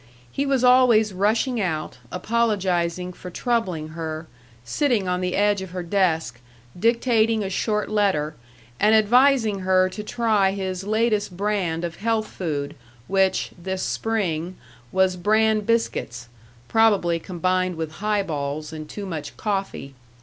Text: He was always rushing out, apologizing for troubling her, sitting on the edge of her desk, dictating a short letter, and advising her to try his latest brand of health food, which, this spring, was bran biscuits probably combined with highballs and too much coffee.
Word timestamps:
He 0.31 0.47
was 0.47 0.63
always 0.63 1.13
rushing 1.13 1.61
out, 1.61 1.99
apologizing 2.11 3.13
for 3.13 3.29
troubling 3.29 3.89
her, 3.89 4.25
sitting 4.65 5.07
on 5.07 5.21
the 5.21 5.35
edge 5.35 5.61
of 5.61 5.69
her 5.69 5.83
desk, 5.83 6.39
dictating 6.75 7.43
a 7.43 7.51
short 7.51 7.87
letter, 7.87 8.33
and 8.79 8.95
advising 8.95 9.59
her 9.59 9.89
to 9.89 10.01
try 10.03 10.53
his 10.53 10.85
latest 10.85 11.37
brand 11.37 11.83
of 11.83 11.97
health 11.97 12.29
food, 12.29 12.75
which, 13.07 13.51
this 13.59 13.83
spring, 13.83 14.55
was 14.91 15.15
bran 15.15 15.59
biscuits 15.59 16.29
probably 16.67 17.19
combined 17.19 17.75
with 17.75 17.91
highballs 18.01 18.73
and 18.73 18.89
too 18.89 19.05
much 19.05 19.37
coffee. 19.37 19.93